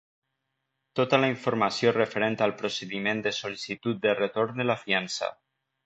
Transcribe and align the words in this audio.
Tota 0.99 1.19
la 1.23 1.29
informació 1.33 1.93
referent 1.99 2.39
al 2.47 2.55
procediment 2.63 3.23
de 3.29 3.35
sol·licitud 3.43 4.01
de 4.09 4.19
retorn 4.25 4.63
de 4.65 4.71
la 4.73 4.83
fiança. 4.87 5.33